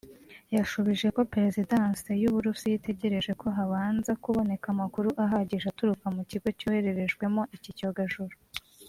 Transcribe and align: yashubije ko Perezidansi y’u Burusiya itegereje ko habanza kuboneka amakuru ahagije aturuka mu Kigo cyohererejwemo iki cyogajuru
yashubije 0.55 1.07
ko 1.15 1.21
Perezidansi 1.33 2.09
y’u 2.21 2.31
Burusiya 2.35 2.77
itegereje 2.79 3.31
ko 3.41 3.47
habanza 3.57 4.11
kuboneka 4.23 4.65
amakuru 4.73 5.09
ahagije 5.25 5.65
aturuka 5.67 6.05
mu 6.15 6.23
Kigo 6.29 6.47
cyohererejwemo 6.59 7.41
iki 7.57 7.71
cyogajuru 7.79 8.35